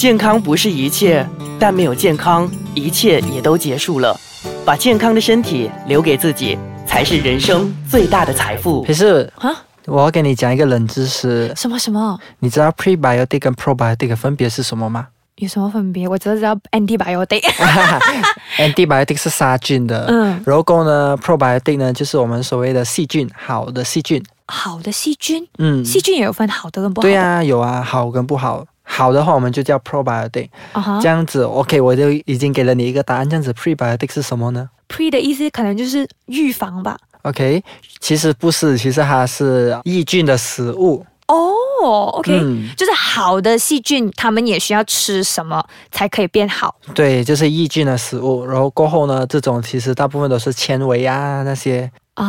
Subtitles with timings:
[0.00, 1.28] 健康不是一切，
[1.58, 4.18] 但没有健康，一切也都结束了。
[4.64, 8.82] 把健康的身体留给自己，才是人生最大的财富。
[8.84, 16.08] 可是啊，我要跟你讲一个冷知识，什么什么你知道 prebiotic 跟 probiotic 的分别是什么吗有什么分别？
[16.08, 17.42] 我只知道 antibiotic。
[18.56, 24.24] antibiotic 是杀菌的，嗯，然后呢 probiotic 呢就是我们所谓的细菌，好的细菌。
[24.46, 27.08] 好的细菌，嗯，细菌也有分好的跟不好的。
[27.10, 28.64] 对啊、有啊，好跟不好。
[28.92, 30.48] 好的话，我们就叫 probiotic。
[31.00, 33.30] 这样子，OK，我就已经给了你一个答案。
[33.30, 36.98] 这样子，prebiotic 是什么呢，pre 的意思可能就是预防吧。
[37.22, 37.62] ？OK，
[38.00, 41.06] 其实不是，其实它是抑菌的食物。
[41.28, 46.74] 哦，OK，、嗯就是好的细菌，它们也需要吃什么才可以变好？
[46.92, 48.44] 对，就是抑菌的食物。
[48.44, 51.88] 然后过后呢，这种其实大部分都是纤维啊那些。
[52.14, 52.24] 啊，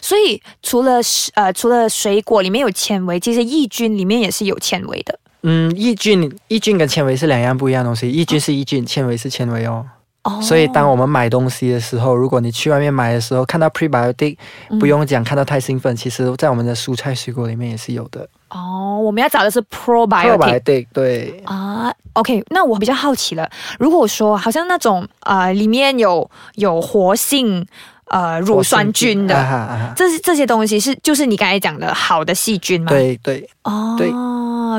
[0.00, 5.18] 所以除了是呃除了水果里面有纤维，其实益菌里面也是有纤维的。
[5.42, 8.10] 嗯，抑菌抑菌跟纤维是两样不一样的东西。
[8.10, 9.86] 抑菌是抑菌，纤维是纤维哦。
[10.24, 14.36] 哦，所以当我们买东西的时候，如果你去外面买的时候看到 prebiotic，、
[14.68, 18.28] 嗯不用讲看到太兴奋，其实在我们的蔬菜水果里面也是有的。
[18.50, 20.36] 哦，我们要找的是 probiotic。
[20.36, 21.40] probiotic 对。
[21.44, 27.64] 啊，OK，那我比较好奇了，如果说好像那种呃里面有有活性
[28.10, 34.10] 呃乳酸菌的，啊啊这是这些东西是就是你刚才讲的好的细菌吗？，对对，哦，对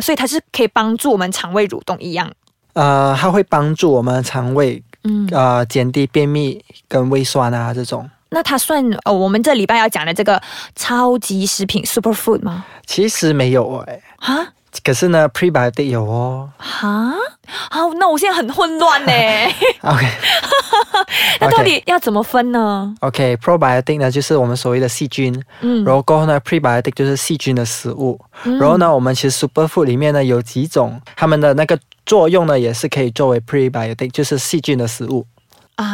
[0.01, 2.31] 所以它是可以帮助我们肠胃蠕动一样。
[2.73, 8.09] 呃，它会帮助我们肠胃嗯，呃减低便秘跟胃酸啊这种。
[8.29, 10.41] 那它算呃我们这礼拜要讲的这个
[10.75, 12.63] 超级食品 super food 吗？
[12.85, 14.47] 其实没有哎，哈
[14.83, 16.49] 可是呢 prebiotic 有哦。
[16.57, 17.11] 哈，
[17.69, 19.11] 好，那我现在很混乱呢。
[19.83, 20.05] OK
[21.39, 28.19] 那到底要怎么分呢？OK probiotic 呢就是我们所谓的细菌，嗯然后过后呢 prebiotic 就是细菌的食物。
[28.43, 35.25] 嗯然后呢，我们其实 superfood 里面呢有几种，它们的那个作用呢也是可以作为 prebiotic，就是细菌的食物。
[35.75, 35.85] 啊，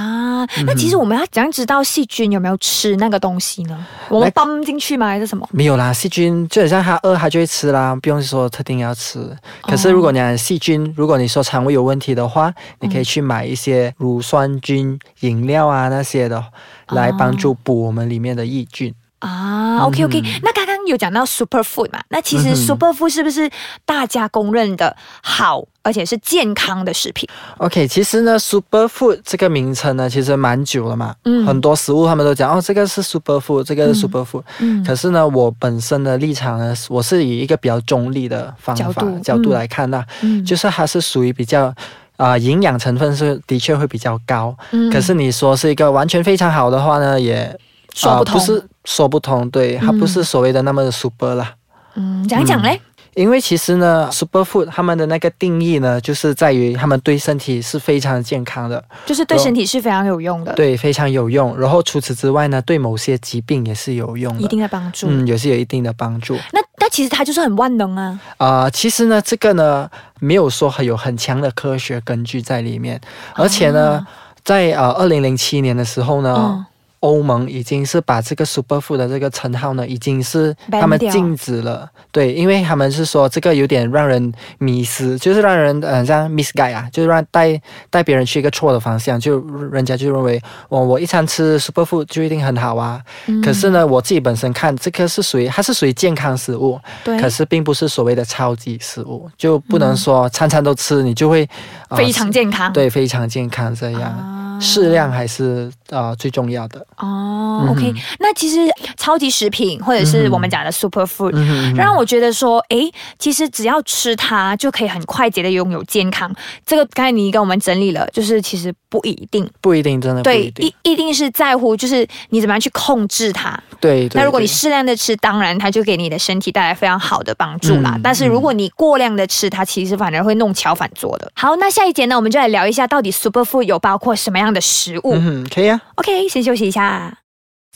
[0.66, 3.86] 那其实我们要怎样知道细菌有没有吃那个东西呢？
[4.10, 5.08] 我们那ปั๊进去吗？
[5.08, 5.48] 还是什么？
[5.52, 9.20] 没有啦，细菌就很像它饿它就会吃啦，不用说特定要吃。
[9.62, 16.44] 可是如果你讲细菌，如果你说肠胃有问题的话，你可以去买一些乳酸菌饮料啊那些的，
[16.90, 18.94] 来帮助补我们里面的益菌。
[19.20, 23.50] 啊，OK OK，、那刚刚有讲到 super food 嘛，那其实 super food 是不是
[23.86, 31.16] 大家公认的好，而且是健康的食品？OK，其实呢，superfood 这个名称呢，其实蛮久了嘛。
[31.26, 34.44] 嗯很多食物他们都讲哦，这个是 superfood，这个是 superfood。
[34.60, 41.74] 嗯可是呢，我本身的立场呢，我是以一个比较中立的方法角度嗯来看的，嗯就是它是属于比较。
[42.18, 47.54] 啊、营养成分是的确会比较高，嗯可是你说是一个完全非常好的话呢，也
[47.94, 51.54] 说不通啊不是说不通，对，它不是所谓的那么的 super 啦。
[51.96, 52.80] 嗯，讲一讲嘞。
[53.16, 61.58] 因为其实呢，superfood 他们的那个定义呢，就是在于他们对身体是非常健康的，就是对身体是非常有用的，，对，非常有用。
[61.58, 65.08] 然后除此之外呢，对某些疾病也是有用的，一定的帮助。
[65.10, 66.36] 嗯，也是有一定的帮助。
[66.52, 68.20] 那但其实它就是很万能啊。
[68.36, 73.00] 啊、其实呢，这个呢没有说很有很强的科学根据在里面，
[73.34, 74.06] 而且呢，
[74.44, 76.36] 在呃二零零七年的时候呢。
[76.38, 76.66] 嗯
[77.06, 81.88] 欧盟已经是把这个 superfood 的这个称号呢，已经是他们禁止了。
[82.12, 87.62] 对，因为他们是说这个有点让人迷失，就是让人呃像 misguide 啊，就是让带
[87.92, 89.40] 带别人去一个错的方向，就
[89.70, 93.00] 人家就认为我我一餐吃 superfood 就一定很好啊。
[93.28, 101.48] 嗯可是呢，我自己本身看这个是属于它是属于健康食物，对，可是并不是所谓的超级食物，就不能说餐餐都吃，你就会、
[101.90, 102.74] 呃非常健康。
[102.74, 104.02] 对非常健康这样。
[104.02, 106.80] 啊适量还是呃最重要的。
[106.98, 108.60] 哦、嗯 o k 那其实
[108.98, 112.78] 超级食品或者是我们讲的 super food，、嗯让我觉得说，哎，
[113.20, 116.34] 其实只要吃它就可以很快捷的拥有健康。
[116.66, 120.68] 这个刚才你跟我们整理了，就是其实不一定，不一定，真的不对一，定。
[120.68, 123.60] 一一定是在乎就是你怎么样去控制它。
[123.80, 124.20] 对对。
[124.22, 127.94] 那如果你适量的吃，当然它就给你的身体带来非常好的帮助啦。
[127.96, 131.32] 嗯但是如果你过量的吃，它其实反而会弄巧反拙的。
[131.36, 135.14] 好，那下一节呢，我们就来聊一下到底 super food 有包括什么样的食物。
[135.14, 135.80] 嗯，可以啊。
[135.96, 137.18] OK，先休息一下。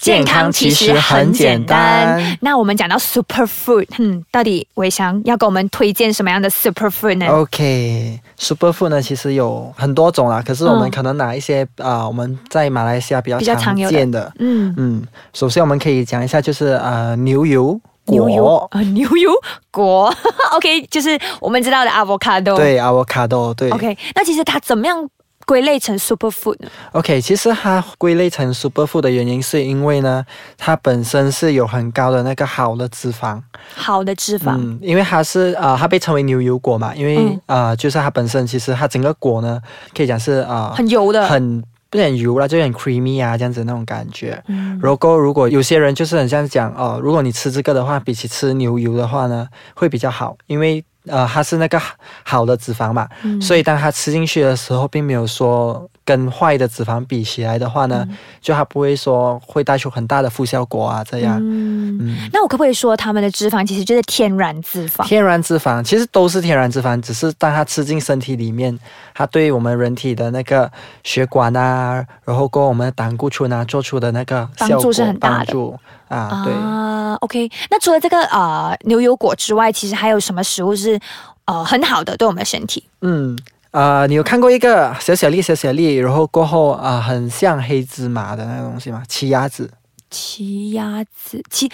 [0.02, 2.38] 健康其实很简单。
[2.40, 14.32] 那我们讲到 super food，嗯，到底伟翔要给我们推荐什么样的 super food 呢？OK，superfood 呢，其实有很多种啦，可是我们嗯可能拿一些啊、我们在马来西亚比较常见的。
[14.40, 19.32] 嗯，嗯，首先我们可以讲一下，就是呃牛油牛油果，啊、 牛油
[19.70, 20.16] 果，
[20.56, 22.56] OK，就是我们知道的 avocado。
[22.56, 23.70] 对 avocado，对。
[23.72, 25.06] ，OK，那其实它怎么样
[25.50, 30.24] 归类成 superfood 呢？OK，其实它归类成 superfood 的原因是因为呢，
[30.60, 33.42] 它本身是有很高的那个好的脂肪，
[33.74, 37.42] 好的脂肪，嗯，因为它是呃，它被称为牛油果嘛，因为、嗯。
[37.48, 39.60] 呃，就是它本身其实它整个果呢，
[39.98, 44.42] 可以讲是呃很油的，很不是很油啦，就点 creamy 啊这样子那种感觉。
[44.48, 44.80] 嗯。
[44.82, 51.82] 然后如果有些人就是很像讲哦，如果你吃这个的话，比起吃牛油的话呢，会比较好，因为呃它是那个
[52.24, 53.42] 好的脂肪嘛，嗯。
[53.42, 58.04] 所以当它吃进去的时候，并没有说跟坏的脂肪比起来的话呢，
[58.42, 61.38] 就它不会说会带出很大的负效果啊这样。
[61.40, 65.06] 嗯，嗯，那我可不可以说他们的脂肪其实就是天然脂肪？
[65.06, 68.76] 天然脂肪其实都是天然脂肪，只是当它吃进身体里面，
[69.14, 70.72] 它对我们人体的那个
[71.04, 76.52] 血管啊，然后跟我们的胆固醇啊做出的那个帮助效果是很大的帮助啊，对。
[76.52, 77.48] 啊，OK。
[77.70, 81.00] 那除了这个呃牛油果之外，其实还有什么食物是
[81.46, 82.84] 呃很好的对我们的身体？
[83.02, 83.38] 嗯，
[83.72, 89.04] 啊，你有看过一个小小粒、小小粒，然后过后啊、很像黑芝麻的那个东西吗？
[89.08, 89.70] 奇亚籽。
[90.10, 91.72] 奇亚籽，奇。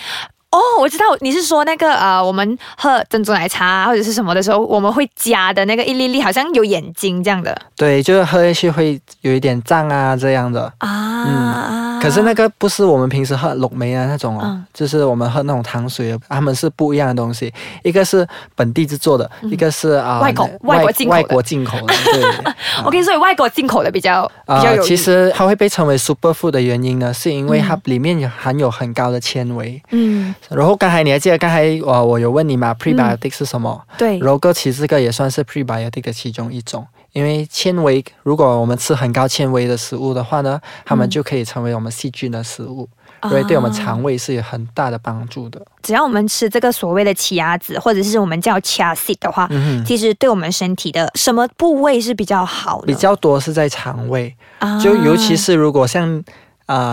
[0.51, 10.71] 哦，我知道你是说那个呃，我们喝珍珠奶茶或者是什么的时候，我们会加的那个一粒粒，好像有眼睛这样的对，就是喝下去会有一点胀啊这样的。
[10.79, 11.94] 啊。
[12.01, 17.53] 可是那个不是我们平时喝龙梅啊那种哦，嗯就是我们喝那种糖水的，他们是不一样的东西。
[17.83, 21.93] 一个是本地制作的，一个是啊、嗯外国外国进口的外国进口的。
[22.11, 22.53] 对。
[22.85, 24.77] OK，所以外国进口的比较比啊、较。
[24.83, 29.81] 其实它会被称为 super food 的原因呢，是因为它里面有含有很高的纤维。
[29.91, 33.81] 嗯，然后刚才你还记得刚才呃我有问你嘛，prebiotic 是什么？
[33.97, 42.85] 对，然后枸杞这个也算是 prebiotic 的其中一种，因为纤维，如果我们吃很高纤维的食物的话呢，它们嗯就可以成为我们细菌的食物，
[43.29, 45.65] 所以对我们肠啊胃是有很大的帮助的。
[45.81, 52.87] 只要我们吃这个所谓的奇亚籽，或者是我们叫 chia seed 的话，嗯，其实对我们身体的什么部位是比较好的？
[52.87, 56.19] 比较多是在肠胃，啊就尤其是如果像。
[56.19, 56.23] 啊、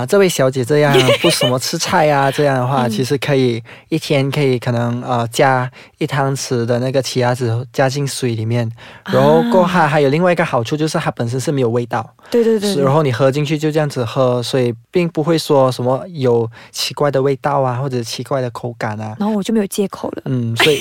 [0.06, 0.92] 这位小姐这样
[1.22, 8.70] 不怎么吃菜啊，这样的话，嗯其实可以一天可以可能呃加一汤匙的那个奇亚籽加进水里面，
[9.06, 19.16] 然后过后它还有另外一个好处就是它本身是没有味道，对对对，然后你喝进去就这样子喝，所以并不会说什么有奇怪的味道啊，或者奇怪的口感啊。
[19.18, 20.22] 然后我就没有借口了。
[20.26, 20.80] 嗯，所以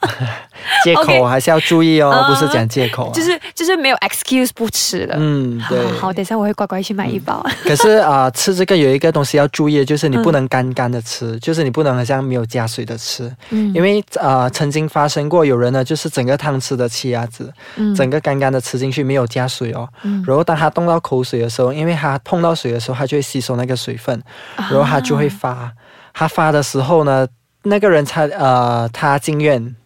[0.84, 3.12] 借口还是要注意哦，啊不是讲借口、啊。
[3.12, 5.14] 就是就是没有 excuse 不吃的。
[5.18, 5.78] 嗯，对。
[5.92, 7.44] 好好，等一下我会乖乖去买一包。
[7.64, 19.88] 可是啊、吃这个有一个东西要注意的，就是你嗯不能干干的吃，就是你不能好像没有加水的吃，嗯因为呃曾经发生过有人呢，就是整个汤匙的奇亚籽，嗯整个干干的吃进去，没有加水哦。
[20.02, 24.16] 嗯然后当他动到口水的时候，因为他碰到水的时候，它就会吸收那个水分，
[24.56, 25.72] 啊然后它就会发。
[26.18, 27.26] 它发的时候呢，
[27.64, 29.76] 那个人才呃他进院，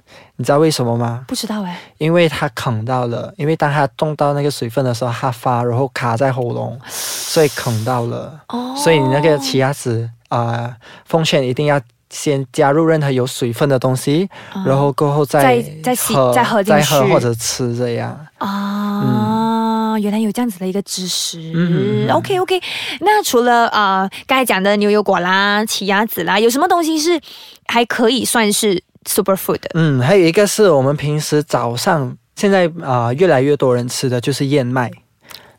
[0.40, 1.22] 你知道为什么吗？
[1.28, 8.40] 不知道哎，因为他啃到了，因为当他动到那个水分的时候，它发，然后卡在喉咙，所以啃到了。
[8.48, 11.78] 哦，所以你那个奇亚籽啊，奉劝一定要
[12.08, 18.18] 先加入任何有水分的东西，啊然后过后再再再喝再喝再喝或者吃这样。
[18.38, 21.52] 啊，原来有这样子的一个知识。
[21.54, 22.58] 嗯 OK OK，
[23.00, 27.20] 那除了呃刚才讲的牛油果啦、奇亚籽啦，有什么东西是
[27.66, 29.60] 还可以算是 super food？
[29.74, 34.90] 嗯，还有一个是我们平时早上现在啊、越来越多人吃的就是燕麦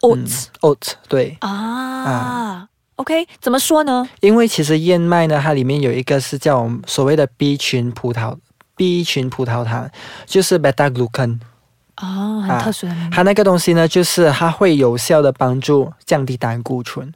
[0.01, 1.49] ，oats oats 对，啊。
[1.49, 2.67] 啊
[2.97, 4.07] OK，怎么说呢？
[4.19, 8.37] 因为其实燕麦呢，它里面有一个是叫我们所谓的 B 群葡萄
[8.75, 9.89] B 群葡萄糖，
[10.27, 11.39] 就是 beta glucan。
[11.97, 17.11] 哦，很啊特殊的它那个东西呢，就是它会有效的帮助降低胆固醇。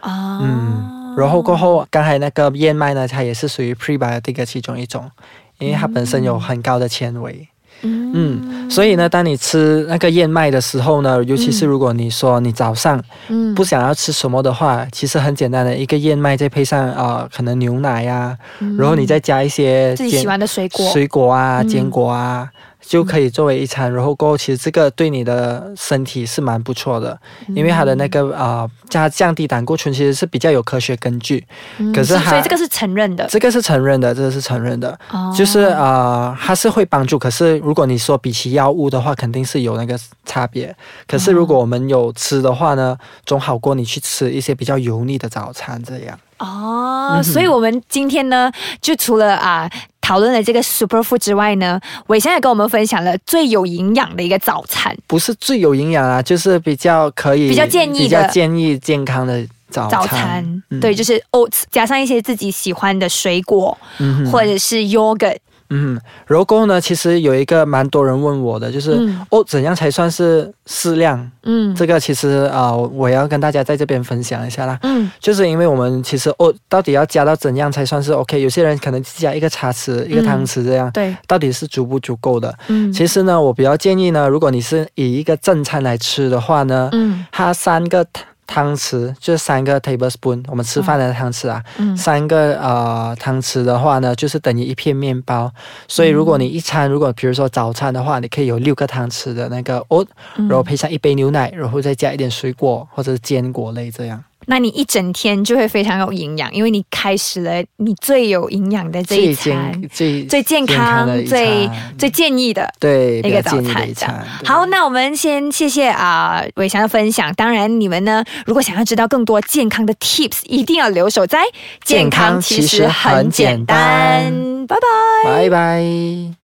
[0.00, 0.40] 啊。
[0.42, 5.10] 嗯，然后过后，刚才那个燕麦呢，它也是属于 prebiotic 的其中一种，
[5.58, 7.48] 因为它本身有很高的纤维。
[7.82, 8.10] 嗯。
[8.14, 13.54] 嗯，所以呢，当你吃那个燕麦的时候呢，尤其是如果你说你早上嗯。
[13.54, 18.36] 不想要吃什么的话，其实很简单的一个燕麦，再配上啊、呃可能牛奶呀、
[18.78, 21.68] 然后你再加一些自己喜欢的水果，水果啊、嗯。
[21.68, 22.48] 坚果啊，
[22.86, 23.92] 就可以作为一餐。
[23.92, 31.44] 然后过后，其实这个对你的身体是蛮不错的，因为它的那个啊，加降低胆固醇其实是比较有科学根据。
[31.78, 37.18] 嗯可是它所以这个是承认的，这个是承认的，这个是承认的，哦就是呃，它是会帮助。
[37.18, 40.74] 可是如果你说比起药物的话，肯定是有那个差别。
[41.06, 46.18] 可是如果我们有吃的话呢，总好过你去吃一些比较油腻的早餐这样。
[46.38, 49.68] 哦，所以我们今天呢，就除了啊。
[50.06, 54.96] 讨论了这个 super food 之外呢，伟现在跟我们分享了最有营养的一个早餐。
[55.08, 58.04] 不是最有营养啊，就是比较可以比较建议的。
[58.04, 59.90] 比较建议健康的早餐。
[59.90, 60.78] 早餐，嗯。
[60.78, 65.38] 对，就是 oats 加上一些自己喜欢的水果，嗯或者是 yogurt，
[65.70, 71.30] 嗯，然后过后呢，其实有一个蛮多人问我的，就是、嗯哦，怎样才算是适量？
[71.42, 74.78] 嗯这个其实啊、呃我要跟大家在这边分享一下啦。
[74.82, 78.40] 嗯就是因为我们其实哦，到底要加到怎样才算是 OK？
[78.40, 82.52] 有些人可能加一个茶匙、一个汤匙这样，对，到底是足不足够的？
[82.68, 88.06] 嗯其实呢，我比较建议呢，如果你是以一个正餐来吃的话呢，嗯它三个
[88.46, 91.96] 汤汤匙就是三个 tablespoon，我们吃饭的汤匙啊，嗯。
[91.96, 95.52] 三个呃汤匙的话呢，就是等于一片面包。
[95.86, 100.48] 所以如果你一餐，如果比如说早餐的话，你可以有六个汤匙的那个 oat，嗯。
[100.48, 104.24] 然后配上一杯牛奶，然后再加一点水果或者是坚果类这样。
[104.46, 112.72] 那你一整天就会非常有营养，因为你开始了你最有营养的这一餐，最最健康最最建议的。
[112.78, 114.24] 对那个早餐。
[114.44, 117.32] 好，那我们先谢谢啊、伟翔的分享。
[117.34, 121.40] 当然，你们呢，如果想要知道更多健康的 tips，一定要留守在
[121.84, 125.48] 健康其实很简单拜拜。
[125.48, 126.36] 拜拜。